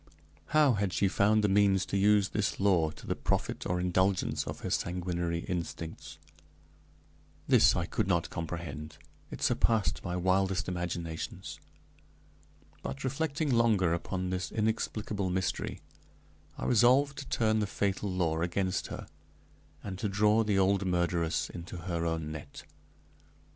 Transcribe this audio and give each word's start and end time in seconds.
how 0.47 0.73
had 0.73 0.91
she 0.91 1.07
found 1.07 1.43
the 1.43 1.47
means 1.47 1.85
to 1.85 1.95
use 1.95 2.29
this 2.29 2.59
law 2.59 2.89
to 2.89 3.05
the 3.05 3.15
profit 3.15 3.67
or 3.67 3.79
indulgence 3.79 4.47
of 4.47 4.61
her 4.61 4.69
sanguinary 4.71 5.41
instincts? 5.41 6.17
This 7.47 7.75
I 7.75 7.85
could 7.85 8.07
not 8.07 8.31
comprehend; 8.31 8.97
it 9.29 9.43
surpassed 9.43 10.03
my 10.03 10.15
wildest 10.17 10.67
imaginations. 10.67 11.59
But 12.81 13.03
reflecting 13.03 13.51
longer 13.51 13.93
upon 13.93 14.31
this 14.31 14.51
inexplicable 14.51 15.29
mystery, 15.29 15.81
I 16.57 16.65
resolved 16.65 17.19
to 17.19 17.29
turn 17.29 17.59
the 17.59 17.67
fatal 17.67 18.09
law 18.11 18.41
against 18.41 18.87
her, 18.87 19.05
and 19.83 19.99
to 19.99 20.09
draw 20.09 20.43
the 20.43 20.57
old 20.57 20.83
murderess 20.83 21.47
into 21.51 21.77
her 21.77 22.07
own 22.07 22.31
net. 22.31 22.63